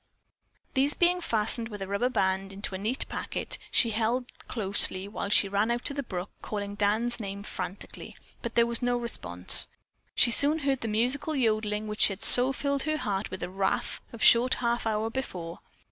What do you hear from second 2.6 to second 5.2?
a neat packet, she held closely